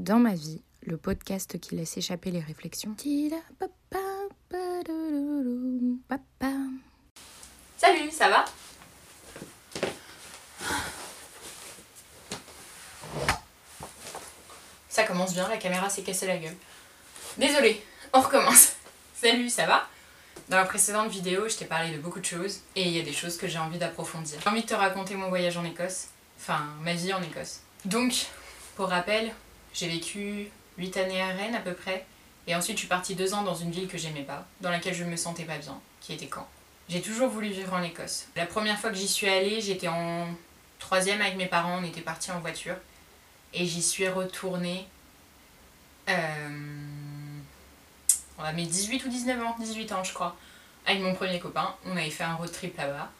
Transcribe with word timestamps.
Dans 0.00 0.18
ma 0.18 0.32
vie, 0.32 0.62
le 0.86 0.96
podcast 0.96 1.60
qui 1.60 1.76
laisse 1.76 1.98
échapper 1.98 2.30
les 2.30 2.40
réflexions. 2.40 2.96
Salut, 7.76 8.10
ça 8.10 8.30
va? 8.30 8.46
Ça 14.88 15.02
commence 15.02 15.34
bien, 15.34 15.46
la 15.48 15.58
caméra 15.58 15.90
s'est 15.90 16.00
cassée 16.00 16.26
la 16.26 16.38
gueule. 16.38 16.56
Désolée, 17.36 17.84
on 18.14 18.22
recommence. 18.22 18.72
Salut, 19.14 19.50
ça 19.50 19.66
va? 19.66 19.86
Dans 20.48 20.56
la 20.56 20.64
précédente 20.64 21.10
vidéo, 21.10 21.46
je 21.46 21.56
t'ai 21.56 21.66
parlé 21.66 21.94
de 21.94 21.98
beaucoup 21.98 22.20
de 22.20 22.24
choses 22.24 22.60
et 22.74 22.84
il 22.84 22.96
y 22.96 23.00
a 23.00 23.04
des 23.04 23.12
choses 23.12 23.36
que 23.36 23.46
j'ai 23.46 23.58
envie 23.58 23.76
d'approfondir. 23.76 24.40
J'ai 24.42 24.48
envie 24.48 24.62
de 24.62 24.66
te 24.66 24.72
raconter 24.72 25.14
mon 25.14 25.28
voyage 25.28 25.58
en 25.58 25.64
Écosse, 25.66 26.08
enfin 26.38 26.60
ma 26.80 26.94
vie 26.94 27.12
en 27.12 27.22
Écosse. 27.22 27.60
Donc, 27.84 28.28
pour 28.76 28.88
rappel, 28.88 29.34
j'ai 29.74 29.88
vécu 29.88 30.50
8 30.78 30.96
années 30.96 31.22
à 31.22 31.28
Rennes 31.28 31.54
à 31.54 31.60
peu 31.60 31.74
près 31.74 32.06
et 32.46 32.54
ensuite 32.54 32.76
je 32.76 32.80
suis 32.80 32.88
partie 32.88 33.14
2 33.14 33.34
ans 33.34 33.42
dans 33.42 33.54
une 33.54 33.70
ville 33.70 33.88
que 33.88 33.98
j'aimais 33.98 34.22
pas, 34.22 34.46
dans 34.60 34.70
laquelle 34.70 34.94
je 34.94 35.04
me 35.04 35.16
sentais 35.16 35.44
pas 35.44 35.58
bien, 35.58 35.78
qui 36.00 36.12
était 36.12 36.28
Caen. 36.32 36.48
J'ai 36.88 37.00
toujours 37.00 37.28
voulu 37.28 37.48
vivre 37.48 37.72
en 37.72 37.82
Écosse. 37.82 38.26
La 38.34 38.46
première 38.46 38.78
fois 38.78 38.90
que 38.90 38.96
j'y 38.96 39.06
suis 39.06 39.28
allée, 39.28 39.60
j'étais 39.60 39.88
en 39.88 40.26
troisième 40.78 41.20
avec 41.20 41.36
mes 41.36 41.46
parents, 41.46 41.78
on 41.80 41.84
était 41.84 42.00
partis 42.00 42.32
en 42.32 42.40
voiture 42.40 42.74
et 43.52 43.66
j'y 43.66 43.82
suis 43.82 44.08
retournée 44.08 44.86
euh, 46.08 46.48
à 48.38 48.52
mes 48.52 48.66
18 48.66 49.04
ou 49.04 49.08
19 49.08 49.42
ans, 49.42 49.56
18 49.60 49.92
ans 49.92 50.02
je 50.02 50.12
crois, 50.12 50.36
avec 50.86 51.00
mon 51.02 51.14
premier 51.14 51.38
copain. 51.38 51.74
On 51.84 51.96
avait 51.96 52.10
fait 52.10 52.24
un 52.24 52.34
road 52.34 52.50
trip 52.50 52.76
là-bas. 52.76 53.10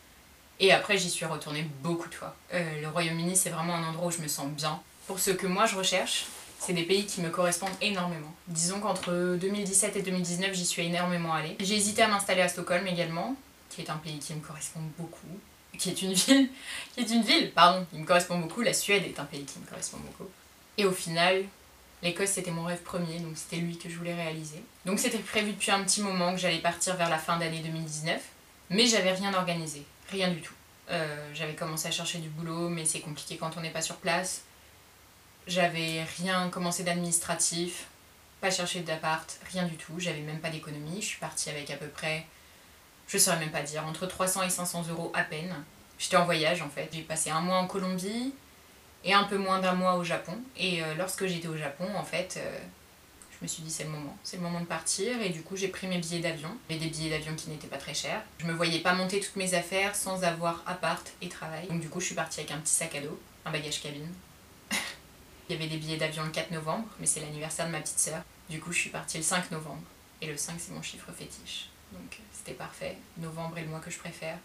Et 0.59 0.73
après, 0.73 0.99
j'y 0.99 1.09
suis 1.09 1.25
retournée 1.25 1.67
beaucoup 1.83 2.09
de 2.09 2.15
fois. 2.15 2.37
Euh, 2.53 2.81
le 2.83 2.89
Royaume-Uni, 2.89 3.35
c'est 3.35 3.49
vraiment 3.49 3.77
un 3.77 3.89
endroit 3.89 4.09
où 4.09 4.11
je 4.11 4.19
me 4.21 4.29
sens 4.29 4.49
bien. 4.49 4.83
Pour 5.07 5.19
ce 5.19 5.31
que 5.31 5.47
moi 5.47 5.67
je 5.67 5.75
recherche, 5.75 6.27
c'est 6.61 6.75
des 6.75 6.85
pays 6.85 7.07
qui 7.07 7.23
me 7.23 7.31
correspondent 7.31 7.71
énormément. 7.81 8.33
Disons 8.47 8.81
qu'entre 8.81 9.37
2017 9.41 9.97
et 9.97 10.03
2019, 10.03 10.53
j'y 10.53 10.67
suis 10.67 10.83
énormément 10.83 11.33
allée. 11.33 11.57
J'ai 11.59 11.75
hésité 11.75 12.03
à 12.03 12.09
m'installer 12.09 12.43
à 12.43 12.49
Stockholm 12.49 12.87
également, 12.87 13.35
qui 13.71 13.81
est 13.81 13.91
un 13.91 13.97
pays 13.97 14.19
qui 14.19 14.35
me 14.35 14.41
correspond 14.41 14.81
beaucoup. 14.99 15.39
Qui 15.79 15.89
est 15.89 16.03
une 16.03 16.13
ville, 16.15 16.51
qui 16.95 17.01
est 17.01 17.11
une 17.11 17.23
ville, 17.23 17.51
pardon, 17.53 17.87
qui 17.91 17.99
me 17.99 18.05
correspond 18.05 18.39
beaucoup. 18.39 18.61
La 18.61 18.75
Suède 18.75 19.05
est 19.05 19.19
un 19.19 19.25
pays 19.25 19.45
qui 19.45 19.59
me 19.59 19.65
correspond 19.65 19.97
beaucoup. 19.99 20.31
Et 20.77 20.85
au 20.85 20.93
final, 20.93 21.45
L'Écosse, 22.03 22.31
c'était 22.31 22.51
mon 22.51 22.65
rêve 22.65 22.81
premier, 22.83 23.19
donc 23.19 23.33
c'était 23.37 23.57
lui 23.57 23.77
que 23.77 23.91
je 23.91 23.97
voulais 23.97 24.15
réaliser. 24.15 24.63
Donc 24.87 24.99
c'était 24.99 25.19
prévu 25.19 25.53
depuis 25.53 25.71
un 25.71 25.83
petit 25.85 26.01
moment 26.01 26.33
que 26.33 26.39
j'allais 26.39 26.61
partir 26.61 26.97
vers 26.97 27.11
la 27.11 27.19
fin 27.19 27.39
d'année 27.39 27.61
2019, 27.61 28.19
mais 28.71 28.87
j'avais 28.87 29.13
rien 29.13 29.35
organisé, 29.35 29.85
rien 30.11 30.31
du 30.31 30.41
tout. 30.41 30.55
Euh, 30.91 31.31
j'avais 31.35 31.55
commencé 31.55 31.89
à 31.89 31.91
chercher 31.91 32.19
du 32.19 32.29
boulot, 32.29 32.71
mais 32.71 32.87
c'est 32.87 33.01
compliqué 33.01 33.37
quand 33.37 33.57
on 33.59 33.61
n'est 33.61 33.71
pas 33.71 33.83
sur 33.83 33.97
place. 33.97 34.45
J'avais 35.47 36.05
rien 36.19 36.49
commencé 36.49 36.85
d'administratif, 36.85 37.87
pas 38.41 38.51
cherché 38.51 38.81
d'appart, 38.81 39.39
rien 39.53 39.65
du 39.65 39.77
tout. 39.77 39.95
J'avais 39.99 40.21
même 40.21 40.41
pas 40.41 40.51
d'économie. 40.51 41.01
Je 41.01 41.07
suis 41.07 41.19
partie 41.19 41.51
avec 41.51 41.71
à 41.71 41.77
peu 41.77 41.89
près, 41.89 42.27
je 43.09 43.19
saurais 43.19 43.39
même 43.39 43.51
pas 43.51 43.63
dire, 43.63 43.85
entre 43.87 44.07
300 44.07 44.45
et 44.45 44.51
500 44.51 44.85
euros 44.91 45.11
à 45.15 45.25
peine. 45.25 45.55
J'étais 45.99 46.17
en 46.17 46.25
voyage 46.25 46.63
en 46.63 46.69
fait. 46.69 46.89
J'ai 46.93 47.03
passé 47.03 47.31
un 47.31 47.41
mois 47.41 47.59
en 47.59 47.67
Colombie, 47.67 48.33
et 49.05 49.13
un 49.13 49.25
peu 49.25 49.39
moins 49.39 49.61
d'un 49.61 49.75
mois 49.75 49.95
au 49.95 50.05
Japon. 50.05 50.39
Et 50.57 50.83
euh, 50.83 50.95
lorsque 50.95 51.27
j'étais 51.27 51.49
au 51.49 51.57
Japon, 51.57 51.87
en 51.97 52.05
fait, 52.05 52.39
euh, 52.39 52.59
je 53.33 53.45
me 53.45 53.49
suis 53.49 53.63
dit 53.63 53.71
c'est 53.71 53.85
le 53.85 53.91
moment, 53.91 54.17
c'est 54.23 54.37
le 54.37 54.43
moment 54.43 54.61
de 54.61 54.67
partir. 54.67 55.21
Et 55.23 55.31
du 55.31 55.43
coup, 55.43 55.57
j'ai 55.57 55.69
pris 55.69 55.87
mes 55.87 55.99
billets 55.99 56.21
d'avion. 56.21 56.51
et 56.69 56.77
des 56.77 56.87
billets 56.87 57.11
d'avion 57.11 57.35
qui 57.35 57.51
n'étaient 57.51 57.69
pas 57.69 57.79
très 57.79 57.95
chers. 57.95 58.23
Je 58.39 58.47
me 58.47 58.53
voyais 58.53 58.81
pas 58.81 58.95
monter 58.95 59.21
toutes 59.21 59.37
mes 59.37 59.55
affaires 59.55 59.95
sans 59.95 60.25
avoir 60.25 60.63
appart 60.67 61.11
et 61.23 61.29
travail. 61.29 61.67
Donc 61.69 61.81
du 61.81 61.89
coup, 61.89 62.01
je 62.01 62.07
suis 62.07 62.15
partie 62.15 62.41
avec 62.41 62.53
un 62.53 62.59
petit 62.59 62.75
sac 62.75 62.95
à 62.95 63.01
dos, 63.01 63.21
un 63.45 63.51
bagage 63.51 63.81
cabine. 63.81 64.09
Il 65.51 65.55
y 65.55 65.57
avait 65.57 65.67
des 65.67 65.79
billets 65.79 65.97
d'avion 65.97 66.23
le 66.23 66.31
4 66.31 66.53
novembre, 66.53 66.87
mais 67.01 67.07
c'est 67.07 67.19
l'anniversaire 67.19 67.67
de 67.67 67.73
ma 67.73 67.81
petite 67.81 67.99
sœur. 67.99 68.23
Du 68.49 68.61
coup, 68.61 68.71
je 68.71 68.79
suis 68.79 68.91
partie 68.91 69.17
le 69.17 69.25
5 69.25 69.51
novembre. 69.51 69.83
Et 70.23 70.29
le 70.29 70.37
5, 70.37 70.55
c'est 70.61 70.71
mon 70.71 70.81
chiffre 70.81 71.11
fétiche. 71.11 71.71
Donc 71.93 72.13
euh, 72.13 72.23
c'était 72.33 72.53
parfait. 72.53 72.97
Novembre 73.19 73.59
est 73.59 73.63
le 73.63 73.67
mois 73.67 73.81
que 73.81 73.91
je 73.91 73.99
préfère. 73.99 74.39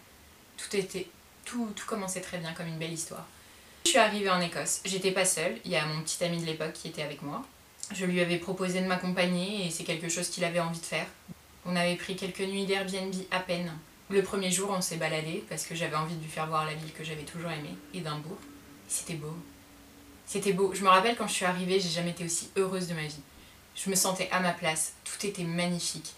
Tout 0.56 0.74
était, 0.74 1.06
tout, 1.44 1.72
commençait 1.86 2.22
très 2.22 2.38
bien 2.38 2.52
comme 2.54 2.66
une 2.66 2.78
belle 2.78 2.92
histoire. 2.92 3.24
Je 3.84 3.90
suis 3.90 3.98
arrivée 4.00 4.30
en 4.30 4.40
Écosse. 4.40 4.80
J'étais 4.84 5.12
pas 5.12 5.24
seule. 5.24 5.56
Il 5.64 5.70
y 5.70 5.76
a 5.76 5.86
mon 5.86 6.02
petit 6.02 6.24
ami 6.24 6.40
de 6.40 6.46
l'époque 6.46 6.72
qui 6.72 6.88
était 6.88 7.02
avec 7.02 7.22
moi. 7.22 7.46
Je 7.94 8.04
lui 8.04 8.20
avais 8.20 8.38
proposé 8.38 8.80
de 8.80 8.88
m'accompagner 8.88 9.64
et 9.64 9.70
c'est 9.70 9.84
quelque 9.84 10.08
chose 10.08 10.28
qu'il 10.28 10.42
avait 10.42 10.58
envie 10.58 10.80
de 10.80 10.84
faire. 10.84 11.06
On 11.66 11.76
avait 11.76 11.94
pris 11.94 12.16
quelques 12.16 12.40
nuits 12.40 12.66
d'Airbnb 12.66 13.14
à 13.30 13.38
peine. 13.38 13.70
Le 14.10 14.24
premier 14.24 14.50
jour, 14.50 14.72
on 14.76 14.80
s'est 14.80 14.96
baladé 14.96 15.44
parce 15.48 15.66
que 15.66 15.76
j'avais 15.76 15.94
envie 15.94 16.16
de 16.16 16.22
lui 16.24 16.30
faire 16.30 16.48
voir 16.48 16.64
la 16.64 16.74
ville 16.74 16.92
que 16.92 17.04
j'avais 17.04 17.22
toujours 17.22 17.52
aimée, 17.52 17.76
Édimbourg. 17.94 18.38
C'était 18.88 19.14
beau. 19.14 19.36
C'était 20.26 20.52
beau. 20.52 20.72
Je 20.74 20.82
me 20.82 20.88
rappelle 20.88 21.16
quand 21.16 21.28
je 21.28 21.32
suis 21.32 21.44
arrivée, 21.44 21.78
j'ai 21.80 21.88
jamais 21.88 22.10
été 22.10 22.24
aussi 22.24 22.50
heureuse 22.56 22.88
de 22.88 22.94
ma 22.94 23.06
vie. 23.06 23.20
Je 23.76 23.88
me 23.90 23.94
sentais 23.94 24.28
à 24.30 24.40
ma 24.40 24.52
place. 24.52 24.94
Tout 25.04 25.26
était 25.26 25.44
magnifique. 25.44 26.14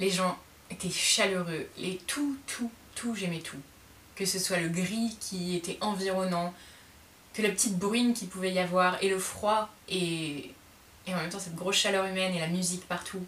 Les 0.00 0.10
gens 0.10 0.36
étaient 0.70 0.90
chaleureux. 0.90 1.68
Les 1.78 1.96
tout, 2.06 2.36
tout, 2.46 2.70
tout, 2.94 3.14
j'aimais 3.14 3.40
tout. 3.40 3.60
Que 4.16 4.24
ce 4.24 4.38
soit 4.38 4.58
le 4.58 4.68
gris 4.68 5.16
qui 5.20 5.56
était 5.56 5.78
environnant, 5.80 6.52
que 7.32 7.42
la 7.42 7.50
petite 7.50 7.78
bruine 7.78 8.14
qu'il 8.14 8.28
pouvait 8.28 8.52
y 8.52 8.58
avoir 8.58 9.02
et 9.02 9.08
le 9.08 9.18
froid 9.18 9.68
et, 9.88 10.50
et 11.06 11.14
en 11.14 11.16
même 11.16 11.30
temps 11.30 11.40
cette 11.40 11.56
grosse 11.56 11.76
chaleur 11.76 12.06
humaine 12.06 12.34
et 12.34 12.40
la 12.40 12.48
musique 12.48 12.86
partout. 12.86 13.24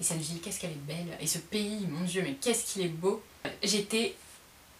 Et 0.00 0.04
cette 0.04 0.18
ville, 0.18 0.40
qu'est-ce 0.40 0.60
qu'elle 0.60 0.70
est 0.70 0.86
belle. 0.86 1.16
Et 1.20 1.26
ce 1.26 1.38
pays, 1.38 1.86
mon 1.88 2.04
dieu, 2.04 2.22
mais 2.22 2.34
qu'est-ce 2.34 2.72
qu'il 2.72 2.82
est 2.82 2.88
beau. 2.88 3.22
J'étais 3.62 4.16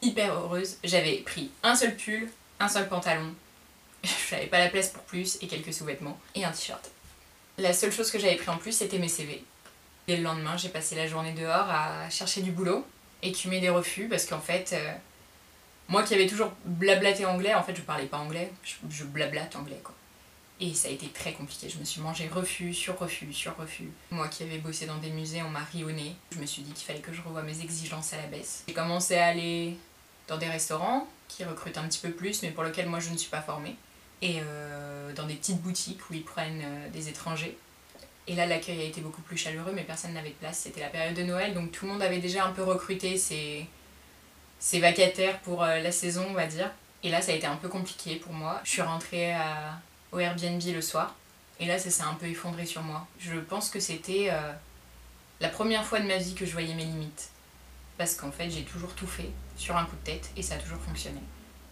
hyper 0.01 0.35
heureuse. 0.35 0.79
J'avais 0.83 1.19
pris 1.19 1.51
un 1.63 1.77
seul 1.77 1.97
pull, 1.97 2.29
un 2.59 2.69
seul 2.69 2.89
pantalon. 2.89 3.33
J'avais 4.31 4.47
pas 4.47 4.59
la 4.59 4.69
place 4.69 4.89
pour 4.89 5.03
plus 5.03 5.39
et 5.41 5.47
quelques 5.47 5.73
sous-vêtements 5.73 6.19
et 6.35 6.45
un 6.45 6.51
t-shirt. 6.51 6.91
La 7.59 7.73
seule 7.73 7.93
chose 7.93 8.11
que 8.11 8.19
j'avais 8.19 8.37
pris 8.37 8.51
en 8.51 8.57
plus, 8.57 8.73
c'était 8.73 8.99
mes 8.99 9.09
CV. 9.09 9.45
Et 10.09 10.17
le 10.17 10.23
lendemain, 10.23 10.57
j'ai 10.57 10.69
passé 10.69 10.97
la 10.97 11.07
journée 11.07 11.33
dehors 11.33 11.71
à 11.71 12.11
chercher 12.11 12.43
du 12.43 12.51
boulot, 12.51 12.85
écumer 13.23 13.61
des 13.61 13.69
refus 13.69 14.09
parce 14.09 14.27
qu'en 14.27 14.41
fait, 14.41 14.73
euh, 14.73 14.93
moi 15.89 16.03
qui 16.03 16.15
avais 16.15 16.27
toujours 16.27 16.51
blablaté 16.65 17.25
anglais, 17.25 17.55
en 17.55 17.63
fait 17.63 17.77
je 17.77 17.83
parlais 17.83 18.07
pas 18.07 18.19
anglais, 18.19 18.53
je, 18.91 19.05
blablate 19.05 19.55
anglais 19.57 19.81
quoi. 19.83 19.95
Et 20.61 20.75
ça 20.75 20.89
a 20.89 20.91
été 20.91 21.09
très 21.09 21.33
compliqué, 21.33 21.69
je 21.69 21.79
me 21.79 21.85
suis 21.85 22.01
mangé 22.01 22.29
refus 22.29 22.73
sur 22.73 22.99
refus 22.99 23.33
sur 23.33 23.57
refus. 23.57 23.91
Moi 24.11 24.29
qui 24.29 24.43
avais 24.43 24.59
bossé 24.59 24.87
dans 24.87 24.99
des 24.99 25.11
musées, 25.11 25.43
on 25.43 25.51
m'a 25.51 25.65
ri 25.65 25.85
Je 26.31 26.39
me 26.39 26.47
suis 26.47 26.63
dit 26.63 26.73
qu'il 26.73 26.87
fallait 26.87 27.01
que 27.01 27.13
je 27.13 27.21
revoie 27.21 27.43
mes 27.43 27.61
exigences 27.61 28.13
à 28.13 28.17
la 28.17 28.27
baisse. 28.27 28.65
J'ai 28.67 28.75
commencé 28.75 29.17
à 29.17 29.27
aller 29.27 29.77
dans 30.29 30.39
des 30.39 30.49
restaurants 30.49 31.09
qui 31.29 31.45
recrutent 31.45 31.79
un 31.79 31.89
petit 31.89 32.01
peu 32.01 32.11
plus, 32.11 32.43
mais 32.43 32.51
pour 32.51 32.65
lesquels 32.65 32.89
moi 32.89 33.01
je 33.01 33.11
ne 33.11 33.17
suis 33.17 33.31
pas 33.31 33.43
formée. 33.43 33.77
Et 34.23 34.39
euh, 34.41 35.13
dans 35.13 35.27
des 35.27 35.35
petites 35.35 35.61
boutiques 35.61 36.09
où 36.09 36.15
ils 36.15 36.25
prennent 36.25 36.63
euh, 36.65 36.89
des 36.91 37.09
étrangers. 37.09 37.57
Et 38.27 38.35
là, 38.35 38.47
l'accueil 38.47 38.81
a 38.81 38.85
été 38.85 39.01
beaucoup 39.01 39.21
plus 39.23 39.37
chaleureux, 39.37 39.73
mais 39.75 39.83
personne 39.83 40.15
n'avait 40.15 40.31
de 40.31 40.35
place. 40.35 40.59
C'était 40.59 40.81
la 40.81 40.89
période 40.89 41.15
de 41.15 41.25
Noël, 41.25 41.55
donc 41.55 41.73
tout 41.73 41.87
le 41.87 41.93
monde 41.93 42.03
avait 42.03 42.21
déjà 42.21 42.45
un 42.47 42.53
peu 42.53 42.63
recruté 42.63 43.17
ses, 43.19 43.67
c'est 44.61 44.79
vacataire 44.79 45.41
pour 45.41 45.65
euh, 45.65 45.81
la 45.81 45.93
saison, 45.93 46.25
on 46.31 46.35
va 46.35 46.47
dire. 46.47 46.71
Et 47.03 47.11
là, 47.11 47.21
ça 47.21 47.33
a 47.33 47.35
été 47.35 47.47
un 47.47 47.57
peu 47.57 47.69
compliqué 47.69 48.17
pour 48.17 48.33
moi. 48.33 48.61
Je 48.63 48.71
suis 48.71 48.83
rentrée 48.83 49.33
à, 49.35 49.81
au 50.13 50.21
Airbnb 50.21 50.63
le 50.63 50.81
soir. 50.81 51.17
Et 51.59 51.67
là, 51.67 51.79
ça 51.79 51.91
s'est 51.91 52.05
un 52.05 52.15
peu 52.15 52.27
effondré 52.27 52.65
sur 52.65 52.83
moi. 52.83 53.07
Je 53.19 53.35
pense 53.35 53.71
que 53.71 53.81
c'était 53.81 54.31
la 55.41 55.49
première 55.49 55.85
fois 55.85 56.01
de 56.01 56.07
ma 56.07 56.17
vie 56.17 56.35
que 56.35 56.47
je 56.47 56.53
voyais 56.53 56.75
mes 56.75 56.85
limites. 56.85 57.31
Parce 57.99 58.15
qu'en 58.15 58.33
fait, 58.33 58.51
j'ai 58.51 58.63
toujours 58.63 58.95
tout 58.95 59.07
fait 59.07 59.31
sur 59.57 59.77
un 59.77 59.85
coup 59.85 59.97
de 59.97 60.05
tête 60.05 60.31
et 60.37 60.43
ça 60.43 60.55
a 60.55 60.59
toujours 60.59 60.81
fonctionné. 60.81 61.21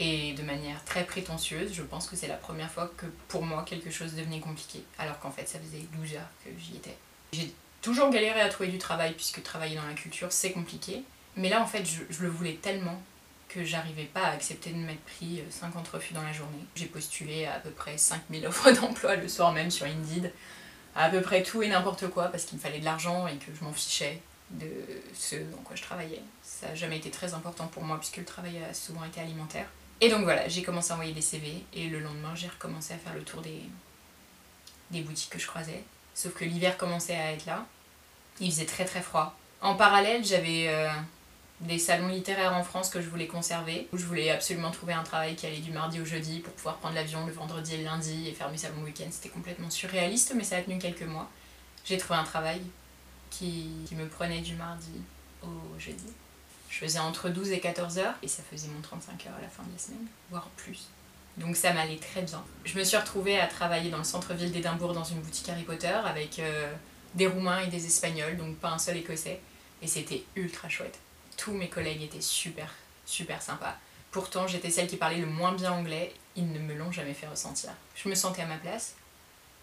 Et 0.03 0.33
de 0.33 0.43
manière 0.43 0.83
très 0.87 1.05
prétentieuse, 1.05 1.75
je 1.75 1.83
pense 1.83 2.09
que 2.09 2.17
c'est 2.17 2.27
la 2.27 2.37
première 2.37 2.71
fois 2.71 2.91
que 2.97 3.05
pour 3.29 3.45
moi 3.45 3.65
quelque 3.69 3.91
chose 3.91 4.15
devenait 4.15 4.41
compliqué. 4.41 4.83
Alors 4.99 5.19
qu'en 5.21 5.31
fait, 5.31 5.47
ça 5.47 5.59
faisait 5.59 5.85
12 5.93 6.15
heures 6.15 6.31
que 6.43 6.51
j'y 6.59 6.77
étais. 6.77 6.97
J'ai 7.35 7.53
toujours 7.83 8.09
galéré 8.09 8.41
à 8.41 8.49
trouver 8.49 8.71
du 8.71 8.79
travail 8.79 9.13
puisque 9.13 9.43
travailler 9.43 9.77
dans 9.77 9.87
la 9.87 9.93
culture, 9.93 10.33
c'est 10.33 10.53
compliqué. 10.53 11.03
Mais 11.37 11.51
là, 11.51 11.63
en 11.63 11.67
fait, 11.67 11.85
je, 11.85 12.23
le 12.23 12.31
voulais 12.31 12.55
tellement 12.55 13.01
que 13.51 13.63
j'arrivais 13.63 14.05
pas 14.05 14.23
à 14.23 14.31
accepter 14.31 14.71
de 14.71 14.79
m'être 14.79 15.05
pris 15.05 15.43
50 15.51 15.87
euh, 15.87 15.97
refus 15.99 16.15
dans 16.15 16.23
la 16.23 16.33
journée. 16.33 16.65
J'ai 16.77 16.87
postulé 16.87 17.45
à, 17.45 17.57
à 17.57 17.59
peu 17.59 17.71
près 17.71 17.99
5000 17.99 18.47
offres 18.47 18.71
d'emploi 18.73 19.17
le 19.17 19.29
soir 19.29 19.53
même 19.53 19.71
sur 19.71 19.85
Indeed, 19.85 20.33
à, 20.97 21.11
peu 21.11 21.21
près 21.21 21.43
tout 21.43 21.63
et 21.63 21.69
n'importe 21.69 22.09
quoi 22.09 22.29
parce 22.29 22.45
qu'il 22.45 22.57
me 22.57 22.63
fallait 22.63 22.81
de 22.81 22.87
l'argent 22.87 23.27
et 23.27 23.37
que 23.37 23.55
je 23.55 23.63
m'en 23.63 23.73
fichais 23.75 24.23
de 24.49 24.67
ce 25.15 25.37
dans 25.37 25.59
quoi 25.59 25.77
je 25.77 25.83
travaillais. 25.83 26.23
Ça 26.43 26.69
n'a 26.69 26.75
jamais 26.75 26.97
été 26.97 27.11
très 27.11 27.35
important 27.35 27.67
pour 27.67 27.83
moi 27.83 27.99
puisque 27.99 28.17
le 28.17 28.25
travail 28.25 28.63
a 28.65 28.73
souvent 28.73 29.05
été 29.05 29.21
alimentaire. 29.21 29.67
Et 30.01 30.09
donc 30.09 30.23
voilà, 30.23 30.49
j'ai 30.49 30.63
commencé 30.63 30.93
à 30.93 30.95
envoyer 30.95 31.13
des 31.13 31.21
CV 31.21 31.63
et 31.75 31.89
le 31.89 32.01
lendemain 32.01 32.35
j'ai 32.35 32.49
recommencé 32.49 32.95
à 32.95 32.97
faire 32.97 33.15
le 33.15 33.23
tour 33.23 33.43
des, 33.43 35.01
boutiques 35.03 35.31
que 35.31 35.39
je 35.39 35.47
croisais. 35.47 35.85
Sauf 36.15 36.35
que 36.35 36.45
l'hiver 36.45 36.77
commençait 36.77 37.15
à 37.15 37.33
être 37.33 37.47
là. 37.47 37.67
Il 38.41 38.51
faisait 38.51 38.67
très 38.67 38.85
très 38.85 39.03
froid. 39.03 39.37
En 39.61 39.75
parallèle, 39.75 40.25
j'avais 40.25 40.69
euh, 40.69 40.89
des 41.61 41.79
salons 41.79 42.09
littéraires 42.09 42.55
en 42.55 42.65
France 42.65 42.89
que 42.89 43.03
je 43.03 43.09
voulais 43.09 43.27
conserver, 43.27 43.89
où 43.93 43.99
je 43.99 44.07
voulais 44.07 44.31
absolument 44.31 44.71
trouver 44.71 44.95
un 44.95 45.03
travail 45.03 45.37
qui 45.37 45.47
allait 45.47 45.59
du 45.59 45.71
mardi 45.71 46.01
au 46.01 46.07
jeudi 46.07 46.41
pour 46.41 46.55
pouvoir 46.55 46.77
prendre 46.77 46.95
l'avion 46.95 47.27
le 47.27 47.33
vendredi 47.33 47.75
et 47.75 47.79
le 47.79 47.85
lundi 47.85 48.29
et 48.29 48.33
faire 48.33 48.51
mes 48.51 48.57
salons 48.57 48.83
week-end. 48.83 49.09
C'était 49.11 49.29
complètement 49.29 49.69
surréaliste, 49.69 50.33
mais 50.35 50.45
ça 50.45 50.57
a 50.57 50.63
tenu 50.63 50.79
quelques 50.79 51.03
mois. 51.03 51.29
J'ai 51.85 51.99
trouvé 51.99 52.19
un 52.19 52.25
travail 52.25 52.63
qui, 53.31 53.71
me 53.93 54.07
prenait 54.07 54.41
du 54.41 54.55
mardi 54.55 55.01
au 55.43 55.79
jeudi. 55.79 56.07
Je 56.71 56.79
faisais 56.79 57.01
entre 57.01 57.29
12 57.29 57.51
et 57.51 57.61
14 57.61 57.99
heures 57.99 58.15
et 58.23 58.29
ça 58.29 58.43
faisait 58.49 58.69
mon 58.69 58.81
35 58.81 59.27
heures 59.27 59.35
à 59.37 59.43
la 59.43 59.49
fin 59.49 59.65
de 59.65 59.73
la 59.73 59.79
semaine, 59.79 60.07
voire 60.31 60.49
plus. 60.57 60.89
Donc 61.37 61.57
ça 61.57 61.73
m'allait 61.73 61.97
très 61.97 62.23
bien. 62.23 62.43
Je 62.65 62.79
me 62.79 62.85
suis 62.85 62.97
retrouvée 62.97 63.41
à 63.41 63.47
travailler 63.47 63.91
dans 63.91 63.99
le 63.99 64.05
centre-ville 64.05 64.53
d'Édimbourg 64.53 64.93
dans 64.93 65.05
une 65.05 65.21
boutique 65.21 65.49
Harry 65.49 65.65
Potter 65.65 65.89
avec 65.89 66.39
euh, 66.39 66.73
des 67.15 67.27
Roumains 67.27 67.61
et 67.61 67.67
des 67.67 67.87
Espagnols, 67.87 68.37
donc 68.37 68.57
pas 68.57 68.71
un 68.71 68.79
seul 68.79 68.97
Écossais. 68.97 69.41
Et 69.83 69.87
c'était 69.87 70.23
ultra 70.37 70.69
chouette. 70.69 70.99
Tous 71.37 71.53
mes 71.53 71.69
collègues 71.69 72.03
étaient 72.03 72.21
super, 72.21 72.73
super 73.05 73.43
sympas. 73.43 73.77
Pourtant, 74.11 74.47
j'étais 74.47 74.71
celle 74.71 74.87
qui 74.87 74.97
parlait 74.97 75.19
le 75.19 75.27
moins 75.27 75.53
bien 75.53 75.73
anglais. 75.73 76.13
Ils 76.37 76.53
ne 76.53 76.59
me 76.59 76.75
l'ont 76.75 76.93
jamais 76.93 77.15
fait 77.15 77.27
ressentir. 77.27 77.71
Je 77.97 78.09
me 78.09 78.15
sentais 78.15 78.43
à 78.43 78.47
ma 78.47 78.59
place. 78.59 78.95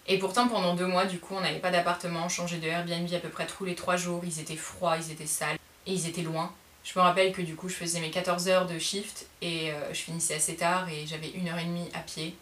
Et 0.07 0.18
pourtant, 0.18 0.48
pendant 0.48 0.74
deux 0.74 0.88
mois, 0.88 1.06
du 1.06 1.19
coup, 1.19 1.36
on 1.36 1.42
n'avait 1.42 1.59
pas 1.59 1.71
d'appartement, 1.71 2.25
on 2.25 2.30
changeait 2.30 2.59
de 2.59 2.68
Airbnb 2.68 3.13
à 3.13 3.19
peu 3.19 3.30
près 3.30 3.45
tous 3.45 3.65
les 3.65 3.75
trois 3.75 3.98
jours. 3.98 4.21
Ils 4.24 4.39
étaient 4.39 4.56
froids, 4.56 4.98
ils 4.98 5.12
étaient 5.12 5.27
sales 5.27 5.57
et 5.86 5.94
ils 5.94 6.07
étaient 6.07 6.21
loin. 6.21 6.51
Je 6.88 6.98
me 6.98 7.04
rappelle 7.04 7.34
que 7.34 7.42
du 7.42 7.57
coup, 7.57 7.68
je 7.68 7.75
faisais 7.75 8.00
mes 8.00 8.10
14 8.10 8.48
heures 8.48 8.66
de 8.66 8.80
shift 8.80 9.28
et 9.42 9.74
euh, 9.74 9.94
je 9.94 10.00
finissais 10.00 10.36
assez 10.36 10.56
tard 10.56 10.88
et 10.88 11.06
j'avais 11.06 11.31
une 11.31 11.50
heure 11.50 11.60
et 11.60 11.66
demie 11.66 11.89
à 11.94 12.00
pied, 12.00 12.34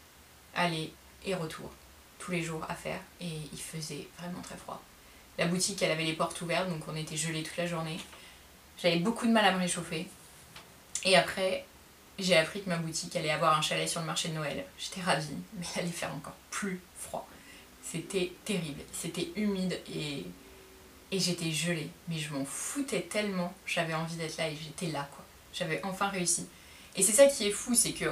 aller 0.56 0.94
et 1.26 1.34
retour, 1.34 1.72
tous 2.20 2.30
les 2.30 2.44
jours 2.44 2.62
à 2.70 2.76
faire. 2.76 3.00
Et 3.20 3.32
il 3.52 3.60
faisait 3.60 4.08
vraiment 4.20 4.42
très 4.44 4.56
froid. 4.56 4.84
La 5.40 5.48
boutique, 5.48 5.82
elle 5.82 5.90
avait 5.90 6.04
les 6.04 6.14
portes 6.14 6.40
ouvertes, 6.42 6.70
donc 6.70 6.84
on 6.88 6.96
était 6.96 7.18
gelés 7.18 7.42
toute 7.42 7.58
la 7.58 7.66
journée. 7.66 7.98
J'avais 8.78 8.98
beaucoup 8.98 9.26
de 9.26 9.32
mal 9.32 9.46
à 9.46 9.52
me 9.52 9.58
réchauffer. 9.58 10.08
Et 11.06 11.16
après, 11.16 11.66
j'ai 12.20 12.38
appris 12.38 12.62
que 12.62 12.70
ma 12.70 12.78
boutique 12.78 13.16
allait 13.16 13.32
avoir 13.32 13.58
un 13.58 13.64
chalet 13.64 13.90
sur 13.90 14.02
le 14.02 14.06
marché 14.06 14.30
de 14.30 14.36
Noël. 14.36 14.64
J'étais 14.78 15.02
ravie, 15.02 15.38
mais 15.58 15.66
elle 15.76 15.82
allait 15.82 15.92
faire 15.92 16.14
encore 16.14 16.38
plus 16.52 16.80
froid. 17.00 17.28
C'était 17.82 18.32
terrible. 18.46 18.82
C'était 18.94 19.32
humide 19.36 19.80
et, 19.92 20.24
et 21.12 21.20
j'étais 21.20 21.52
gelée. 21.52 21.90
Mais 22.08 22.18
je 22.18 22.34
m'en 22.34 22.46
foutais 22.46 23.02
tellement. 23.02 23.54
J'avais 23.66 23.94
envie 23.94 24.16
d'être 24.16 24.38
là 24.38 24.50
et 24.50 24.56
j'étais 24.56 24.88
là, 24.88 25.08
quoi. 25.16 25.24
J'avais 25.54 25.82
enfin 25.84 26.10
réussi. 26.10 26.48
Et 26.96 27.04
c'est 27.04 27.12
ça 27.12 27.28
qui 27.28 27.48
est 27.48 27.52
fou, 27.52 27.76
c'est 27.76 27.92
que 27.92 28.10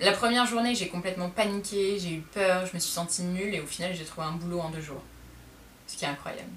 la 0.00 0.12
première 0.12 0.46
journée, 0.46 0.74
j'ai 0.74 0.88
complètement 0.88 1.30
paniqué, 1.30 1.98
j'ai 1.98 2.14
eu 2.14 2.20
peur, 2.20 2.66
je 2.66 2.74
me 2.74 2.80
suis 2.80 2.92
sentie 2.92 3.22
nulle 3.22 3.54
et 3.54 3.60
au 3.60 3.66
final, 3.66 3.94
j'ai 3.94 4.04
trouvé 4.04 4.26
un 4.26 4.32
boulot 4.32 4.60
en 4.60 4.70
deux 4.70 4.80
jours. 4.80 5.02
Ce 5.86 5.96
qui 5.96 6.04
est 6.04 6.08
incroyable. 6.08 6.50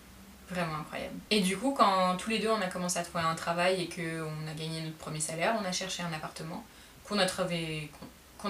Vraiment 0.50 0.76
incroyable. 0.76 1.16
Et 1.32 1.42
du 1.42 1.58
coup, 1.58 1.74
quand 1.74 2.16
tous 2.18 2.30
les 2.30 2.40
deux 2.40 2.50
on 2.50 2.62
a 2.62 2.68
commencé 2.68 3.00
à 3.00 3.04
trouver 3.04 3.24
un 3.24 3.34
travail 3.34 3.82
et 3.82 3.90
qu'on 3.90 4.48
a 4.48 4.54
gagné 4.54 4.82
notre 4.82 4.98
premier 4.98 5.20
salaire, 5.20 5.56
on 5.60 5.66
a 5.66 5.72
cherché 5.72 6.04
un 6.04 6.14
appartement 6.14 6.64
qu'on 7.04 7.18
a 7.20 7.26
trouvé 7.26 7.90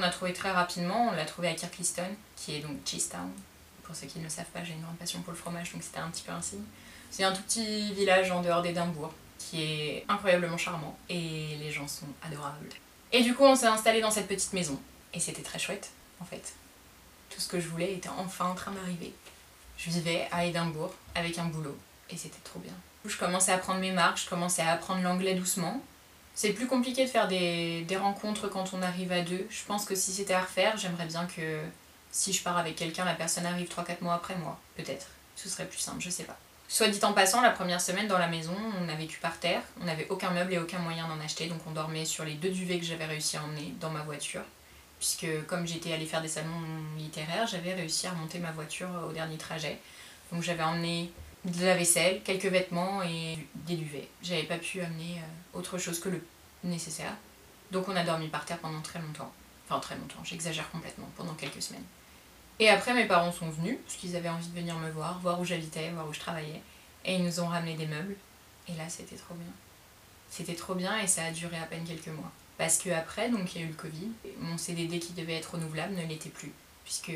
a 0.01 0.09
trouvé 0.09 0.33
très 0.33 0.51
rapidement. 0.51 1.09
On 1.09 1.11
l'a 1.11 1.25
trouvé 1.25 1.47
à 1.47 1.53
Kirkliston, 1.53 2.09
qui 2.35 2.55
est 2.55 2.59
donc 2.59 2.77
Cheesetown. 2.85 3.29
Pour 3.85 3.95
ceux 3.95 4.07
qui 4.07 4.19
ne 4.19 4.23
le 4.23 4.29
savent 4.29 4.45
pas, 4.53 4.63
j'ai 4.63 4.73
une 4.73 4.81
grande 4.81 4.97
passion 4.97 5.21
pour 5.21 5.31
le 5.31 5.37
fromage, 5.37 5.71
donc 5.71 5.83
c'était 5.83 5.99
un 5.99 6.09
petit 6.09 6.23
peu 6.23 6.31
un 6.31 6.41
signe. 6.41 6.63
C'est 7.11 7.23
un 7.23 7.33
tout 7.33 7.41
petit 7.43 7.93
village 7.93 8.31
en 8.31 8.41
dehors 8.41 8.61
d'Édimbourg, 8.61 9.13
qui 9.37 9.61
est 9.61 10.05
incroyablement 10.07 10.57
charmant, 10.57 10.97
et 11.09 11.55
les 11.59 11.71
gens 11.71 11.87
sont 11.87 12.07
adorables. 12.23 12.69
Et 13.11 13.23
du 13.23 13.35
coup, 13.35 13.43
on 13.43 13.55
s'est 13.55 13.67
installé 13.67 14.01
dans 14.01 14.11
cette 14.11 14.27
petite 14.27 14.53
maison, 14.53 14.79
et 15.13 15.19
c'était 15.19 15.43
très 15.43 15.59
chouette, 15.59 15.91
en 16.19 16.25
fait. 16.25 16.53
Tout 17.29 17.39
ce 17.39 17.47
que 17.47 17.59
je 17.59 17.67
voulais 17.67 17.93
était 17.93 18.09
enfin 18.09 18.45
en 18.45 18.55
train 18.55 18.71
d'arriver. 18.71 19.13
Je 19.77 19.89
vivais 19.89 20.27
à 20.31 20.45
Édimbourg 20.45 20.93
avec 21.15 21.37
un 21.37 21.45
boulot 21.45 21.77
et 22.09 22.17
c'était 22.17 22.39
trop 22.43 22.59
bien. 22.59 22.73
Je 23.05 23.17
commençais 23.17 23.51
à 23.51 23.57
prendre 23.57 23.79
mes 23.79 23.91
marques, 23.91 24.19
je 24.19 24.29
commençais 24.29 24.61
à 24.61 24.71
apprendre 24.71 25.01
l'anglais 25.01 25.35
doucement. 25.35 25.81
C'est 26.33 26.53
plus 26.53 26.67
compliqué 26.67 27.05
de 27.05 27.09
faire 27.09 27.27
des, 27.27 27.83
des, 27.83 27.97
rencontres 27.97 28.49
quand 28.49 28.73
on 28.73 28.81
arrive 28.81 29.11
à 29.11 29.21
deux. 29.21 29.47
Je 29.49 29.63
pense 29.65 29.85
que 29.85 29.95
si 29.95 30.11
c'était 30.11 30.33
à 30.33 30.41
refaire, 30.41 30.77
j'aimerais 30.77 31.05
bien 31.05 31.25
que 31.25 31.61
si 32.15 32.31
je 32.31 32.41
pars 32.41 32.57
avec 32.57 32.77
quelqu'un, 32.77 33.03
la 33.03 33.13
personne 33.13 33.45
arrive 33.45 33.67
3-4 33.67 34.01
mois 34.01 34.13
après 34.13 34.37
moi, 34.37 34.57
peut-être. 34.77 35.07
Ce 35.35 35.49
serait 35.49 35.65
plus 35.65 35.79
simple, 35.79 35.99
je 35.99 36.09
sais 36.09 36.23
pas. 36.23 36.37
Soit 36.69 36.87
dit 36.87 37.03
en 37.03 37.11
passant, 37.11 37.41
la 37.41 37.49
première 37.49 37.81
semaine 37.81 38.07
dans 38.07 38.17
la 38.17 38.29
maison, 38.29 38.55
on 38.81 38.87
a 38.87 38.95
vécu 38.95 39.19
par 39.19 39.37
terre, 39.37 39.61
on 39.81 39.83
n'avait 39.83 40.07
aucun 40.09 40.31
meuble 40.31 40.53
et 40.53 40.57
aucun 40.57 40.79
moyen 40.79 41.09
d'en 41.09 41.19
acheter, 41.19 41.47
donc 41.47 41.59
on 41.67 41.71
dormait 41.71 42.05
sur 42.05 42.23
les 42.23 42.35
deux 42.35 42.51
duvets 42.51 42.79
que 42.79 42.85
j'avais 42.85 43.03
réussi 43.03 43.35
à 43.35 43.43
emmener 43.43 43.73
dans 43.81 43.89
ma 43.89 43.99
voiture. 43.99 44.43
Puisque 44.97 45.27
comme 45.47 45.67
j'étais 45.67 45.91
allée 45.91 46.05
faire 46.05 46.21
des 46.21 46.29
salons 46.29 46.61
littéraires, 46.97 47.47
j'avais 47.47 47.73
réussi 47.73 48.07
à 48.07 48.11
remonter 48.11 48.39
ma 48.39 48.51
voiture 48.51 48.87
au 49.09 49.11
dernier 49.11 49.37
trajet. 49.37 49.77
Donc 50.31 50.41
j'avais 50.41 50.63
emmené 50.63 51.11
de 51.43 51.65
la 51.65 51.75
vaisselle, 51.75 52.21
quelques 52.23 52.45
vêtements 52.45 53.03
et 53.03 53.37
des 53.55 53.75
duvets. 53.75 54.07
J'avais 54.23 54.43
pas 54.43 54.57
pu 54.57 54.79
amener 54.79 55.17
euh, 55.17 55.59
autre 55.59 55.77
chose 55.77 55.99
que 55.99 56.07
le 56.07 56.25
nécessaire. 56.63 57.13
Donc 57.71 57.89
on 57.89 57.95
a 57.97 58.05
dormi 58.05 58.29
par 58.29 58.45
terre 58.45 58.59
pendant 58.59 58.81
très 58.81 58.99
longtemps. 58.99 59.33
Enfin 59.67 59.81
très 59.81 59.95
longtemps, 59.95 60.23
j'exagère 60.23 60.71
complètement, 60.71 61.09
pendant 61.17 61.33
quelques 61.33 61.61
semaines. 61.61 61.83
Et 62.59 62.69
après 62.69 62.93
mes 62.93 63.05
parents 63.05 63.31
sont 63.31 63.49
venus, 63.49 63.77
parce 63.85 63.97
qu'ils 63.97 64.15
avaient 64.15 64.29
envie 64.29 64.47
de 64.47 64.55
venir 64.55 64.75
me 64.77 64.89
voir, 64.91 65.19
voir 65.19 65.39
où 65.39 65.45
j'habitais, 65.45 65.89
voir 65.91 66.07
où 66.07 66.13
je 66.13 66.19
travaillais. 66.19 66.61
Et 67.03 67.15
ils 67.15 67.23
nous 67.23 67.39
ont 67.39 67.47
ramené 67.47 67.75
des 67.75 67.87
meubles. 67.87 68.15
Et 68.67 68.73
là 68.73 68.87
c'était 68.89 69.15
trop 69.15 69.35
bien. 69.35 69.51
C'était 70.29 70.55
trop 70.55 70.75
bien 70.75 70.97
et 70.99 71.07
ça 71.07 71.25
a 71.25 71.31
duré 71.31 71.57
à 71.57 71.65
peine 71.65 71.83
quelques 71.85 72.07
mois. 72.07 72.31
Parce 72.57 72.77
que 72.77 72.89
après, 72.89 73.29
donc 73.29 73.53
il 73.53 73.61
y 73.61 73.63
a 73.63 73.67
eu 73.67 73.69
le 73.69 73.75
Covid, 73.75 74.09
mon 74.39 74.57
CDD 74.57 74.99
qui 74.99 75.13
devait 75.13 75.35
être 75.35 75.55
renouvelable 75.55 75.95
ne 75.95 76.05
l'était 76.05 76.29
plus 76.29 76.53
puisque 76.85 77.11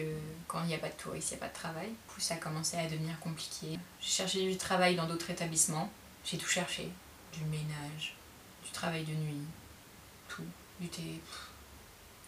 quand 0.48 0.64
il 0.64 0.68
n'y 0.68 0.74
a 0.74 0.80
pas 0.80 0.90
de 0.90 0.94
touristes, 0.94 1.30
il 1.32 1.36
n'y 1.36 1.42
a 1.42 1.46
pas 1.46 1.50
de 1.50 1.58
travail. 1.58 1.88
Du 1.88 2.14
coup, 2.14 2.20
ça 2.20 2.34
a 2.34 2.38
commencé 2.38 2.76
à 2.76 2.90
devenir 2.90 3.18
compliqué. 3.20 3.80
J'ai 4.02 4.10
cherché 4.10 4.50
du 4.50 4.58
travail 4.58 4.96
dans 4.96 5.06
d'autres 5.06 5.30
établissements. 5.30 5.90
J'ai 6.26 6.38
tout 6.38 6.50
cherché. 6.50 6.90
Du 7.32 7.46
ménage, 7.46 8.16
du 8.66 8.72
travail 8.72 9.04
de 9.04 9.14
nuit, 9.14 9.46
tout, 10.28 10.44
du 10.82 10.88
thé. 10.90 11.22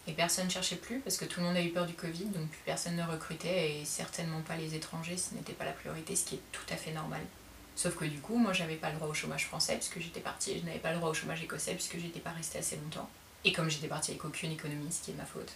Et 0.06 0.12
personne 0.12 0.46
ne 0.46 0.50
cherchait 0.50 0.76
plus 0.76 1.00
parce 1.00 1.16
que 1.16 1.24
tout 1.24 1.40
le 1.40 1.46
monde 1.46 1.56
a 1.56 1.62
eu 1.62 1.70
peur 1.70 1.86
du 1.86 1.94
Covid, 1.94 2.24
donc 2.26 2.48
plus 2.48 2.60
personne 2.64 2.96
ne 2.96 3.04
recrutait 3.04 3.78
et 3.78 3.84
certainement 3.84 4.40
pas 4.40 4.56
les 4.56 4.74
étrangers, 4.74 5.16
ce 5.16 5.34
n'était 5.34 5.52
pas 5.52 5.64
la 5.64 5.72
priorité, 5.72 6.16
ce 6.16 6.24
qui 6.24 6.34
est 6.36 6.42
tout 6.50 6.66
à 6.70 6.76
fait 6.76 6.90
normal. 6.90 7.20
Sauf 7.76 7.96
que 7.96 8.04
du 8.04 8.18
coup, 8.18 8.36
moi 8.36 8.52
j'avais 8.52 8.76
pas 8.76 8.90
le 8.90 8.96
droit 8.96 9.08
au 9.08 9.14
chômage 9.14 9.46
français 9.46 9.76
puisque 9.76 10.00
j'étais 10.00 10.20
partie 10.20 10.52
et 10.52 10.58
je 10.58 10.64
n'avais 10.64 10.78
pas 10.78 10.90
le 10.90 10.98
droit 10.98 11.10
au 11.10 11.14
chômage 11.14 11.42
écossais 11.42 11.74
puisque 11.74 11.98
j'étais 11.98 12.20
pas 12.20 12.32
restée 12.32 12.58
assez 12.58 12.76
longtemps. 12.76 13.08
Et 13.44 13.52
comme 13.52 13.70
j'étais 13.70 13.88
partie 13.88 14.10
avec 14.10 14.24
aucune 14.24 14.52
économie, 14.52 14.90
ce 14.92 15.04
qui 15.04 15.12
est 15.12 15.14
ma 15.14 15.24
faute, 15.24 15.52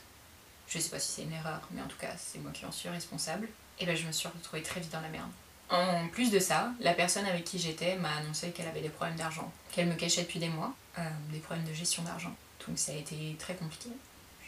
je 0.69 0.79
sais 0.79 0.91
pas 0.91 0.99
si 0.99 1.13
c'est 1.13 1.23
une 1.23 1.33
erreur, 1.33 1.61
mais 1.73 1.83
en 1.83 1.87
tout 1.87 1.99
cas, 1.99 2.15
c'est 2.17 2.39
moi 2.39 2.51
qui 2.53 2.65
en 2.65 2.73
suis 2.73 2.89
responsable. 2.89 3.49
Et 3.79 3.87
ben, 3.87 3.97
je 3.97 4.07
me 4.07 4.13
suis 4.13 4.29
retrouvée 4.29 4.63
très 4.63 4.81
vite 4.81 4.91
dans 4.91 5.01
la 5.01 5.09
merde. 5.09 5.31
En 5.69 6.09
plus 6.09 6.31
de 6.31 6.39
ça, 6.39 6.73
la 6.81 6.95
personne 6.95 7.27
avec 7.27 7.45
qui 7.45 7.59
j'étais 7.59 7.97
m'a 7.97 8.17
annoncé 8.17 8.51
qu'elle 8.51 8.69
avait 8.69 8.81
des 8.81 8.89
problèmes 8.89 9.17
d'argent, 9.17 9.53
qu'elle 9.73 9.89
me 9.89 9.95
cachait 9.95 10.23
depuis 10.23 10.39
des 10.39 10.49
mois, 10.49 10.75
euh, 10.99 11.09
des 11.31 11.39
problèmes 11.39 11.67
de 11.67 11.75
gestion 11.75 12.03
d'argent. 12.05 12.35
Donc 12.67 12.79
ça 12.79 12.93
a 12.93 12.95
été 12.95 13.37
très 13.39 13.55
compliqué. 13.55 13.91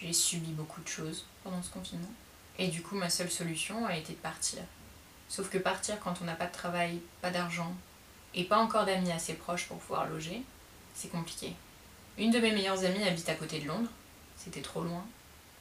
J'ai 0.00 0.12
subi 0.12 0.52
beaucoup 0.52 0.80
de 0.80 0.88
choses 0.88 1.26
pendant 1.42 1.62
ce 1.62 1.70
confinement. 1.70 2.12
Et 2.58 2.68
du 2.68 2.82
coup, 2.82 2.96
ma 2.96 3.10
seule 3.10 3.30
solution 3.30 3.86
a 3.86 3.96
été 3.96 4.12
de 4.12 4.18
partir. 4.18 4.60
Sauf 5.28 5.50
que 5.50 5.58
partir 5.58 5.98
quand 6.00 6.14
on 6.22 6.24
n'a 6.24 6.34
pas 6.34 6.46
de 6.46 6.52
travail, 6.52 7.00
pas 7.20 7.30
d'argent, 7.30 7.74
et 8.34 8.44
pas 8.44 8.58
encore 8.58 8.86
d'amis 8.86 9.12
assez 9.12 9.34
proches 9.34 9.66
pour 9.66 9.78
pouvoir 9.78 10.08
loger, 10.08 10.42
c'est 10.94 11.08
compliqué. 11.08 11.54
Une 12.16 12.30
de 12.30 12.38
mes 12.38 12.52
meilleures 12.52 12.84
amies 12.84 13.04
habite 13.04 13.28
à 13.28 13.34
côté 13.34 13.60
de 13.60 13.66
Londres, 13.66 13.90
c'était 14.36 14.60
trop 14.60 14.82
loin, 14.82 15.04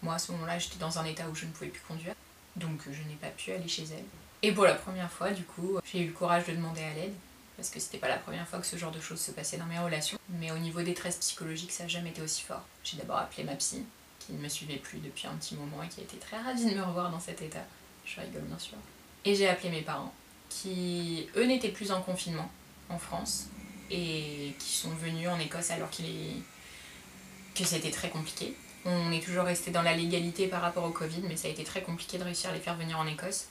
moi, 0.04 0.16
à 0.16 0.20
ce 0.20 0.32
moment-là, 0.34 0.60
j'étais 0.60 0.78
dans 0.78 1.00
un 1.00 1.06
état 1.06 1.28
où 1.28 1.36
je 1.36 1.46
ne 1.46 1.52
pouvais 1.52 1.70
plus 1.70 1.82
conduire, 1.82 2.14
donc 2.56 2.82
je 2.86 3.02
n'ai 3.04 3.16
pas 3.16 3.30
pu 3.30 3.52
aller 3.52 3.68
chez 3.68 3.84
elle. 3.84 4.06
Et 4.44 4.52
pour 4.52 4.66
la 4.66 4.76
première 4.76 5.12
fois, 5.12 5.32
du 5.32 5.44
coup, 5.44 5.80
j'ai 5.84 6.02
eu 6.02 6.08
le 6.08 6.14
courage 6.14 6.46
de 6.46 6.54
demander 6.54 6.84
à 6.84 6.94
l'aide, 6.94 7.14
parce 7.56 7.70
que 7.70 7.80
c'était 7.80 7.98
pas 7.98 8.08
la 8.08 8.18
première 8.18 8.48
fois 8.48 8.60
que 8.60 8.68
ce 8.68 8.78
genre 8.78 8.92
de 8.92 9.00
choses 9.00 9.20
se 9.20 9.32
passait 9.32 9.58
dans 9.58 9.66
mes 9.66 9.80
relations. 9.80 10.20
Mais 10.30 10.52
au 10.52 10.60
niveau 10.60 10.84
des 10.84 10.94
stress 10.94 11.18
psychologiques, 11.18 11.72
ça 11.72 11.84
n'a 11.84 11.90
jamais 11.90 12.12
été 12.12 12.22
aussi 12.22 12.44
fort. 12.44 12.62
J'ai 12.84 12.98
d'abord 12.98 13.18
appelé 13.18 13.44
ma 13.44 13.56
psy, 13.56 13.84
qui 14.28 14.34
ne 14.34 14.40
me 14.40 14.50
suivait 14.50 14.76
plus 14.76 15.00
depuis 15.00 15.26
un 15.26 15.36
petit 15.36 15.56
moment 15.56 15.82
et 15.82 15.88
qui 15.88 16.02
été 16.02 16.18
très 16.18 16.38
ravie 16.38 16.66
de 16.66 16.76
me 16.76 16.84
revoir 16.84 17.10
dans 17.10 17.20
cet 17.20 17.42
état. 17.42 17.66
Je 18.06 18.20
rigole 18.20 18.42
bien 18.42 18.60
sûr. 18.60 18.76
Et 19.24 19.34
j'ai 19.34 19.48
appelé 19.48 19.70
mes 19.70 19.82
parents, 19.82 20.14
qui 20.50 21.28
eux 21.38 21.46
n'étaient 21.46 21.72
plus 21.72 21.92
en 21.92 22.02
confinement 22.02 22.52
en 22.90 23.00
France, 23.00 23.48
et 23.90 24.54
qui 24.60 24.70
sont 24.70 24.92
venus 24.92 25.30
en 25.30 25.40
Écosse 25.40 25.72
alors 25.72 25.90
que 25.90 27.64
c'était 27.64 27.92
très 27.92 28.10
compliqué. 28.10 28.54
On 28.86 29.12
est 29.12 29.24
toujours 29.24 29.46
resté 29.46 29.72
dans 29.72 29.82
la 29.82 29.96
légalité 29.96 30.48
par 30.48 30.62
rapport 30.62 30.84
au 30.84 30.92
Covid, 30.92 31.22
mais 31.24 31.36
ça 31.36 31.48
a 31.48 31.52
été 31.52 31.64
très 31.64 31.82
compliqué 31.82 32.18
de 32.18 32.24
réussir 32.24 32.50
à 32.50 32.54
les 32.54 32.60
faire 32.60 32.76
venir 32.76 33.00
en 33.00 33.08
Écosse. 33.08 33.48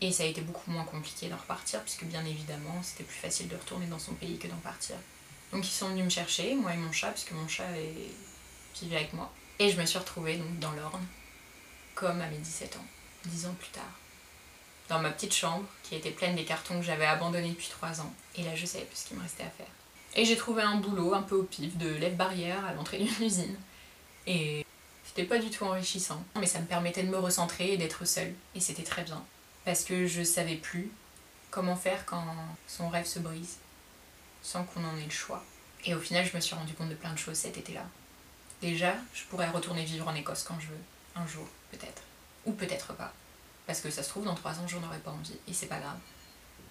Et 0.00 0.12
ça 0.12 0.24
a 0.24 0.26
été 0.26 0.40
beaucoup 0.40 0.70
moins 0.70 0.84
compliqué 0.84 1.28
d'en 1.28 1.36
repartir, 1.36 1.80
puisque 1.82 2.04
bien 2.04 2.24
évidemment, 2.24 2.82
c'était 2.82 3.04
plus 3.04 3.16
facile 3.16 3.48
de 3.48 3.56
retourner 3.56 3.86
dans 3.86 3.98
son 3.98 4.14
pays 4.14 4.38
que 4.38 4.46
d'en 4.48 4.56
partir. 4.56 4.96
Donc 5.52 5.66
ils 5.66 5.72
sont 5.72 5.88
venus 5.88 6.04
me 6.04 6.10
chercher, 6.10 6.54
moi 6.54 6.74
et 6.74 6.76
mon 6.76 6.92
chat, 6.92 7.10
puisque 7.12 7.32
mon 7.32 7.48
chat 7.48 7.68
vivait 8.80 8.96
avec 8.96 9.12
moi. 9.12 9.32
Et 9.58 9.70
je 9.70 9.80
me 9.80 9.86
suis 9.86 9.98
retrouvée 9.98 10.36
donc 10.36 10.58
dans 10.58 10.72
l'Orne, 10.72 11.04
comme 11.94 12.20
à 12.20 12.26
mes 12.26 12.36
17 12.36 12.76
ans, 12.76 12.84
10 13.24 13.46
ans 13.46 13.54
plus 13.58 13.70
tard. 13.70 13.82
Dans 14.88 15.00
ma 15.00 15.10
petite 15.10 15.34
chambre, 15.34 15.64
qui 15.82 15.94
était 15.94 16.10
pleine 16.10 16.36
des 16.36 16.44
cartons 16.44 16.78
que 16.78 16.84
j'avais 16.84 17.06
abandonnés 17.06 17.48
depuis 17.48 17.68
3 17.68 18.00
ans. 18.00 18.12
Et 18.36 18.42
là, 18.42 18.54
je 18.54 18.66
savais 18.66 18.84
plus 18.84 18.96
ce 18.96 19.08
qu'il 19.08 19.16
me 19.16 19.22
restait 19.22 19.44
à 19.44 19.50
faire. 19.50 19.66
Et 20.14 20.24
j'ai 20.24 20.36
trouvé 20.36 20.62
un 20.62 20.76
boulot 20.76 21.14
un 21.14 21.22
peu 21.22 21.36
au 21.36 21.42
pif 21.42 21.76
de 21.76 21.88
lève-barrière 21.88 22.64
à 22.64 22.74
l'entrée 22.74 22.98
d'une 22.98 23.08
usine. 23.26 23.56
Et 24.26 24.64
c'était 25.04 25.24
pas 25.24 25.38
du 25.38 25.50
tout 25.50 25.64
enrichissant, 25.64 26.22
mais 26.38 26.46
ça 26.46 26.60
me 26.60 26.66
permettait 26.66 27.02
de 27.02 27.08
me 27.08 27.18
recentrer 27.18 27.72
et 27.72 27.76
d'être 27.78 28.04
seule. 28.04 28.34
Et 28.54 28.60
c'était 28.60 28.82
très 28.82 29.02
bien. 29.02 29.24
Parce 29.64 29.84
que 29.84 30.06
je 30.06 30.22
savais 30.22 30.56
plus 30.56 30.90
comment 31.50 31.76
faire 31.76 32.04
quand 32.04 32.24
son 32.68 32.88
rêve 32.90 33.06
se 33.06 33.18
brise, 33.18 33.56
sans 34.42 34.64
qu'on 34.64 34.84
en 34.84 34.96
ait 34.98 35.04
le 35.04 35.10
choix. 35.10 35.42
Et 35.86 35.94
au 35.94 36.00
final, 36.00 36.26
je 36.26 36.36
me 36.36 36.40
suis 36.40 36.54
rendu 36.54 36.74
compte 36.74 36.90
de 36.90 36.94
plein 36.94 37.12
de 37.12 37.18
choses 37.18 37.36
cet 37.36 37.56
été-là. 37.56 37.86
Déjà, 38.62 38.94
je 39.14 39.24
pourrais 39.24 39.48
retourner 39.48 39.84
vivre 39.84 40.08
en 40.08 40.14
Écosse 40.14 40.44
quand 40.44 40.58
je 40.60 40.68
veux, 40.68 40.80
un 41.14 41.26
jour, 41.26 41.46
peut-être. 41.70 42.02
Ou 42.46 42.52
peut-être 42.52 42.94
pas. 42.94 43.12
Parce 43.66 43.80
que 43.80 43.90
ça 43.90 44.02
se 44.02 44.08
trouve, 44.08 44.24
dans 44.24 44.34
trois 44.34 44.52
ans, 44.52 44.68
j'en 44.68 44.82
aurais 44.82 44.98
pas 44.98 45.10
envie, 45.10 45.36
et 45.48 45.52
c'est 45.52 45.66
pas 45.66 45.78
grave. 45.78 45.98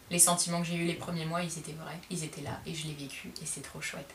Les 0.10 0.20
sentiments 0.20 0.62
que 0.62 0.68
j'ai 0.68 0.75
eu 0.75 0.86
les 0.86 0.94
premiers 0.94 1.25
mois, 1.25 1.44
ils 1.44 1.58
étaient 1.58 1.74
vrais, 1.74 2.00
ils 2.10 2.24
étaient 2.24 2.42
là, 2.42 2.60
et 2.65 2.74
je 2.74 2.88
l'ai 2.88 2.94
vécu, 2.94 3.32
et 3.42 3.46
c'est 3.46 3.62
trop 3.62 3.82
chouette. 3.82 4.13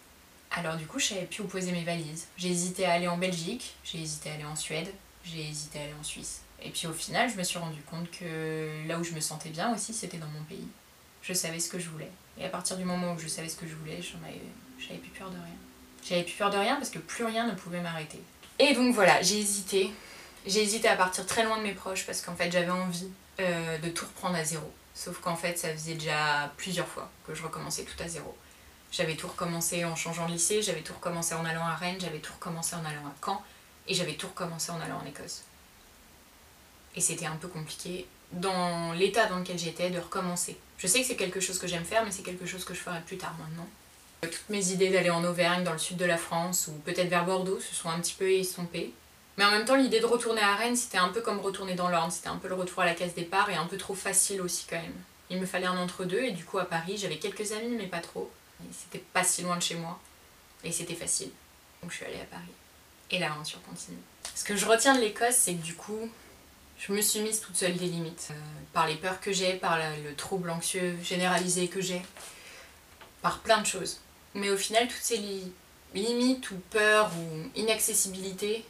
Alors 0.52 0.76
du 0.76 0.86
coup, 0.86 0.98
je 0.98 1.06
savais 1.06 1.26
plus 1.26 1.42
où 1.42 1.46
poser 1.46 1.70
mes 1.72 1.84
valises. 1.84 2.26
J'ai 2.36 2.48
hésité 2.48 2.86
à 2.86 2.92
aller 2.92 3.08
en 3.08 3.18
Belgique, 3.18 3.74
j'ai 3.84 4.00
hésité 4.00 4.30
à 4.30 4.34
aller 4.34 4.44
en 4.44 4.56
Suède, 4.56 4.92
j'ai 5.24 5.48
hésité 5.48 5.78
à 5.78 5.82
aller 5.82 5.94
en 5.98 6.02
Suisse. 6.02 6.42
Et 6.62 6.70
puis 6.70 6.86
au 6.86 6.92
final, 6.92 7.30
je 7.30 7.36
me 7.36 7.44
suis 7.44 7.58
rendu 7.58 7.80
compte 7.82 8.10
que 8.10 8.86
là 8.86 8.98
où 8.98 9.04
je 9.04 9.12
me 9.12 9.20
sentais 9.20 9.50
bien 9.50 9.72
aussi, 9.72 9.94
c'était 9.94 10.18
dans 10.18 10.28
mon 10.28 10.42
pays. 10.44 10.66
Je 11.22 11.32
savais 11.32 11.60
ce 11.60 11.68
que 11.68 11.78
je 11.78 11.88
voulais. 11.88 12.10
Et 12.38 12.44
à 12.44 12.48
partir 12.48 12.76
du 12.76 12.84
moment 12.84 13.12
où 13.12 13.18
je 13.18 13.28
savais 13.28 13.48
ce 13.48 13.56
que 13.56 13.66
je 13.66 13.74
voulais, 13.74 14.00
j'en 14.02 14.18
avais, 14.26 14.40
j'avais 14.78 14.98
plus 14.98 15.10
peur 15.10 15.30
de 15.30 15.36
rien. 15.36 15.56
J'avais 16.02 16.22
plus 16.22 16.34
peur 16.34 16.50
de 16.50 16.56
rien 16.56 16.76
parce 16.76 16.90
que 16.90 16.98
plus 16.98 17.24
rien 17.24 17.46
ne 17.46 17.54
pouvait 17.54 17.80
m'arrêter. 17.80 18.20
Et 18.58 18.74
donc 18.74 18.94
voilà, 18.94 19.20
j'ai 19.22 19.38
hésité. 19.38 19.90
J'ai 20.46 20.62
hésité 20.62 20.88
à 20.88 20.96
partir 20.96 21.26
très 21.26 21.44
loin 21.44 21.58
de 21.58 21.62
mes 21.62 21.74
proches 21.74 22.06
parce 22.06 22.22
qu'en 22.22 22.34
fait 22.34 22.50
j'avais 22.50 22.70
envie 22.70 23.08
euh, 23.40 23.78
de 23.78 23.88
tout 23.90 24.06
reprendre 24.06 24.36
à 24.36 24.44
zéro. 24.44 24.70
Sauf 24.94 25.20
qu'en 25.20 25.36
fait 25.36 25.58
ça 25.58 25.72
faisait 25.72 25.94
déjà 25.94 26.52
plusieurs 26.56 26.88
fois 26.88 27.10
que 27.26 27.34
je 27.34 27.42
recommençais 27.42 27.84
tout 27.84 28.02
à 28.02 28.08
zéro. 28.08 28.36
J'avais 28.92 29.14
tout 29.14 29.28
recommencé 29.28 29.84
en 29.84 29.94
changeant 29.94 30.26
de 30.26 30.32
lycée, 30.32 30.62
j'avais 30.62 30.80
tout 30.80 30.94
recommencé 30.94 31.34
en 31.34 31.44
allant 31.44 31.64
à 31.64 31.76
Rennes, 31.76 31.98
j'avais 32.00 32.18
tout 32.18 32.32
recommencé 32.32 32.74
en 32.74 32.84
allant 32.84 33.06
à 33.06 33.14
Caen 33.24 33.42
et 33.86 33.94
j'avais 33.94 34.14
tout 34.14 34.26
recommencé 34.26 34.72
en 34.72 34.80
allant 34.80 35.00
en 35.02 35.06
Écosse. 35.06 35.44
Et 36.96 37.00
c'était 37.00 37.26
un 37.26 37.36
peu 37.36 37.46
compliqué 37.48 38.06
dans 38.32 38.92
l'état 38.92 39.26
dans 39.26 39.38
lequel 39.38 39.58
j'étais 39.58 39.90
de 39.90 39.98
recommencer. 39.98 40.58
Je 40.78 40.86
sais 40.86 41.00
que 41.00 41.06
c'est 41.06 41.16
quelque 41.16 41.40
chose 41.40 41.58
que 41.58 41.66
j'aime 41.66 41.84
faire, 41.84 42.04
mais 42.04 42.10
c'est 42.10 42.22
quelque 42.22 42.46
chose 42.46 42.64
que 42.64 42.74
je 42.74 42.80
ferai 42.80 43.00
plus 43.02 43.16
tard 43.16 43.34
maintenant. 43.38 43.68
Toutes 44.22 44.50
mes 44.50 44.72
idées 44.72 44.90
d'aller 44.90 45.10
en 45.10 45.24
Auvergne, 45.24 45.64
dans 45.64 45.72
le 45.72 45.78
sud 45.78 45.96
de 45.96 46.04
la 46.04 46.18
France, 46.18 46.68
ou 46.68 46.72
peut-être 46.80 47.08
vers 47.08 47.24
Bordeaux, 47.24 47.58
se 47.60 47.74
sont 47.74 47.88
un 47.88 47.98
petit 48.00 48.14
peu 48.18 48.30
estompées. 48.30 48.92
Mais 49.38 49.44
en 49.44 49.50
même 49.50 49.64
temps, 49.64 49.76
l'idée 49.76 50.00
de 50.00 50.06
retourner 50.06 50.42
à 50.42 50.54
Rennes, 50.54 50.76
c'était 50.76 50.98
un 50.98 51.08
peu 51.08 51.22
comme 51.22 51.40
retourner 51.40 51.74
dans 51.74 51.88
l'Orne, 51.88 52.10
c'était 52.10 52.28
un 52.28 52.36
peu 52.36 52.48
le 52.48 52.54
retour 52.54 52.82
à 52.82 52.84
la 52.84 52.94
case 52.94 53.14
départ 53.14 53.48
et 53.48 53.54
un 53.54 53.64
peu 53.64 53.78
trop 53.78 53.94
facile 53.94 54.42
aussi 54.42 54.66
quand 54.68 54.76
même. 54.76 54.92
Il 55.30 55.40
me 55.40 55.46
fallait 55.46 55.66
un 55.66 55.78
entre-deux, 55.78 56.22
et 56.22 56.32
du 56.32 56.44
coup 56.44 56.58
à 56.58 56.66
Paris, 56.66 56.98
j'avais 56.98 57.16
quelques 57.16 57.52
amis, 57.52 57.76
mais 57.78 57.86
pas 57.86 58.00
trop. 58.00 58.30
C'était 58.72 59.02
pas 59.14 59.24
si 59.24 59.40
loin 59.42 59.56
de 59.56 59.62
chez 59.62 59.76
moi, 59.76 59.98
et 60.64 60.72
c'était 60.72 60.94
facile. 60.94 61.30
Donc 61.80 61.90
je 61.90 61.96
suis 61.96 62.04
allée 62.04 62.20
à 62.20 62.24
Paris. 62.24 62.52
Et 63.10 63.18
l'aventure 63.18 63.62
continue. 63.62 63.96
Ce 64.34 64.44
que 64.44 64.56
je 64.56 64.66
retiens 64.66 64.94
de 64.94 65.00
l'Écosse, 65.00 65.36
c'est 65.36 65.54
que 65.54 65.64
du 65.64 65.74
coup, 65.74 66.10
je 66.78 66.92
me 66.92 67.00
suis 67.00 67.20
mise 67.20 67.40
toute 67.40 67.56
seule 67.56 67.76
des 67.76 67.86
limites. 67.86 68.28
Euh, 68.32 68.34
par 68.74 68.86
les 68.86 68.96
peurs 68.96 69.20
que 69.20 69.32
j'ai, 69.32 69.54
par 69.54 69.78
le 69.78 70.14
trouble 70.14 70.50
anxieux 70.50 70.96
généralisé 71.02 71.68
que 71.68 71.80
j'ai, 71.80 72.02
par 73.22 73.38
plein 73.38 73.60
de 73.60 73.66
choses. 73.66 74.00
Mais 74.34 74.50
au 74.50 74.56
final, 74.56 74.86
toutes 74.88 75.02
ces 75.02 75.20
limites 75.94 76.50
ou 76.50 76.56
peurs 76.70 77.10
ou 77.16 77.50
inaccessibilité 77.54 78.64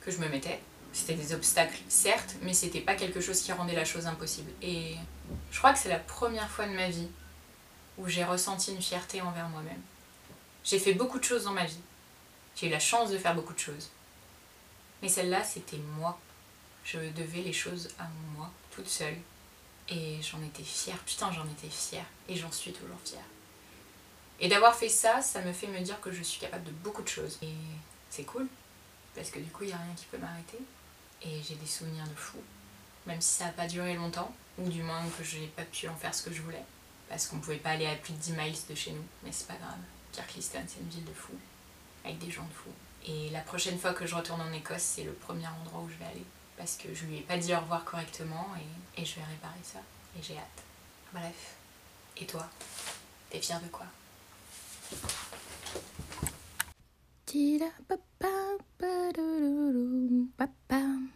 que 0.00 0.10
je 0.10 0.18
me 0.18 0.28
mettais, 0.28 0.60
c'était 0.92 1.14
des 1.14 1.34
obstacles, 1.34 1.78
certes, 1.88 2.36
mais 2.42 2.54
c'était 2.54 2.80
pas 2.80 2.94
quelque 2.94 3.20
chose 3.20 3.40
qui 3.40 3.52
rendait 3.52 3.74
la 3.74 3.84
chose 3.84 4.06
impossible. 4.06 4.50
Et 4.62 4.96
je 5.50 5.58
crois 5.58 5.72
que 5.72 5.78
c'est 5.78 5.88
la 5.88 5.98
première 5.98 6.48
fois 6.48 6.66
de 6.66 6.74
ma 6.74 6.88
vie 6.88 7.08
où 7.98 8.08
j'ai 8.08 8.24
ressenti 8.24 8.72
une 8.72 8.82
fierté 8.82 9.20
envers 9.20 9.48
moi-même. 9.48 9.80
J'ai 10.64 10.78
fait 10.78 10.94
beaucoup 10.94 11.18
de 11.18 11.24
choses 11.24 11.44
dans 11.44 11.52
ma 11.52 11.64
vie. 11.64 11.80
J'ai 12.56 12.66
eu 12.66 12.70
la 12.70 12.80
chance 12.80 13.10
de 13.10 13.18
faire 13.18 13.34
beaucoup 13.34 13.52
de 13.52 13.58
choses. 13.58 13.90
Mais 15.02 15.08
celle-là, 15.08 15.44
c'était 15.44 15.80
moi. 15.98 16.18
Je 16.84 16.98
devais 16.98 17.42
les 17.42 17.52
choses 17.52 17.90
à 17.98 18.08
moi, 18.34 18.50
toute 18.70 18.88
seule. 18.88 19.16
Et 19.88 20.16
j'en 20.22 20.42
étais 20.42 20.62
fière. 20.62 20.98
Putain, 21.04 21.30
j'en 21.32 21.44
étais 21.44 21.68
fière. 21.68 22.06
Et 22.28 22.36
j'en 22.36 22.50
suis 22.50 22.72
toujours 22.72 22.98
fière. 23.04 23.22
Et 24.38 24.48
d'avoir 24.48 24.74
fait 24.74 24.88
ça, 24.88 25.22
ça 25.22 25.40
me 25.40 25.52
fait 25.52 25.66
me 25.66 25.80
dire 25.80 26.00
que 26.00 26.10
je 26.10 26.22
suis 26.22 26.40
capable 26.40 26.64
de 26.64 26.70
beaucoup 26.70 27.02
de 27.02 27.08
choses. 27.08 27.38
Et 27.42 27.54
c'est 28.10 28.24
cool. 28.24 28.46
Parce 29.14 29.30
que 29.30 29.38
du 29.38 29.50
coup, 29.50 29.64
il 29.64 29.68
n'y 29.68 29.72
a 29.72 29.78
rien 29.78 29.94
qui 29.96 30.04
peut 30.06 30.18
m'arrêter. 30.18 30.58
Et 31.22 31.42
j'ai 31.42 31.54
des 31.54 31.66
souvenirs 31.66 32.04
de 32.04 32.14
fou. 32.14 32.38
Même 33.06 33.20
si 33.20 33.38
ça 33.38 33.46
n'a 33.46 33.52
pas 33.52 33.66
duré 33.66 33.94
longtemps. 33.94 34.34
Ou 34.58 34.68
du 34.68 34.82
moins 34.82 35.02
que 35.18 35.24
je 35.24 35.38
n'ai 35.38 35.46
pas 35.48 35.64
pu 35.64 35.88
en 35.88 35.96
faire 35.96 36.14
ce 36.14 36.22
que 36.22 36.32
je 36.32 36.42
voulais. 36.42 36.64
Parce 37.08 37.26
qu'on 37.26 37.36
ne 37.36 37.40
pouvait 37.40 37.56
pas 37.56 37.70
aller 37.70 37.86
à 37.86 37.94
plus 37.94 38.12
de 38.12 38.18
10 38.18 38.32
miles 38.32 38.56
de 38.68 38.74
chez 38.74 38.92
nous. 38.92 39.04
Mais 39.22 39.32
c'est 39.32 39.46
pas 39.46 39.56
grave. 39.56 39.78
Kirkliston, 40.12 40.64
c'est 40.66 40.80
une 40.80 40.88
ville 40.88 41.04
de 41.04 41.14
fou. 41.14 41.32
Avec 42.04 42.18
des 42.18 42.30
gens 42.30 42.44
de 42.44 42.52
fou. 42.52 42.70
Et 43.06 43.30
la 43.30 43.40
prochaine 43.40 43.78
fois 43.78 43.94
que 43.94 44.06
je 44.06 44.14
retourne 44.14 44.40
en 44.40 44.52
Écosse, 44.52 44.82
c'est 44.82 45.04
le 45.04 45.12
premier 45.12 45.46
endroit 45.46 45.80
où 45.80 45.88
je 45.88 45.96
vais 45.96 46.10
aller. 46.10 46.24
Parce 46.58 46.76
que 46.76 46.94
je 46.94 47.04
lui 47.04 47.18
ai 47.18 47.20
pas 47.20 47.38
dit 47.38 47.54
au 47.54 47.60
revoir 47.60 47.84
correctement 47.84 48.48
et, 48.56 49.00
et 49.00 49.04
je 49.04 49.14
vais 49.14 49.24
réparer 49.24 49.60
ça. 49.62 49.78
Et 50.18 50.22
j'ai 50.22 50.36
hâte. 50.36 50.62
Bref. 51.12 51.54
Et 52.16 52.26
toi? 52.26 52.46
T'es 53.30 53.40
fière 53.40 53.60
de 53.60 53.68
quoi? 53.68 53.86
da 57.58 57.70
ba 57.88 57.96
ba 58.20 58.34
ba 58.78 58.92
do 59.16 59.26
do 59.42 59.52
do 59.72 59.84
ba 60.36 60.46
ba. 60.68 61.15